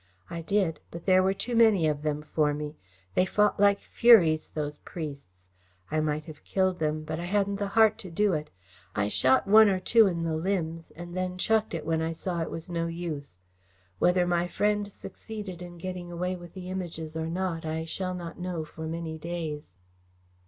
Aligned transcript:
I 0.31 0.41
did, 0.41 0.79
but 0.89 1.05
there 1.05 1.21
were 1.21 1.35
too 1.35 1.55
many 1.55 1.87
of 1.87 2.01
them 2.01 2.23
for 2.23 2.55
me. 2.55 2.75
They 3.13 3.23
fought 3.27 3.59
like 3.59 3.81
furies, 3.81 4.49
those 4.49 4.79
priests. 4.79 5.45
I 5.91 5.99
might 5.99 6.25
have 6.25 6.43
killed 6.43 6.79
them, 6.79 7.03
but 7.03 7.19
I 7.19 7.25
hadn't 7.25 7.57
the 7.57 7.67
heart 7.77 7.99
to 7.99 8.09
do 8.09 8.33
it. 8.33 8.49
I 8.95 9.09
shot 9.09 9.45
one 9.45 9.69
or 9.69 9.79
two 9.79 10.07
in 10.07 10.23
the 10.23 10.35
limbs, 10.35 10.89
and 10.95 11.15
then 11.15 11.37
chucked 11.37 11.75
it 11.75 11.85
when 11.85 12.01
I 12.01 12.13
saw 12.13 12.41
it 12.41 12.49
was 12.49 12.67
no 12.67 12.87
use. 12.87 13.37
Whether 13.99 14.25
my 14.25 14.47
friend 14.47 14.87
succeeded 14.87 15.61
in 15.61 15.77
getting 15.77 16.11
away 16.11 16.35
with 16.35 16.53
the 16.55 16.71
Images 16.71 17.15
or 17.15 17.27
not, 17.27 17.63
I 17.63 17.85
shall 17.85 18.15
not 18.15 18.39
know 18.39 18.65
for 18.65 18.87
many 18.87 19.19
days." 19.19 19.75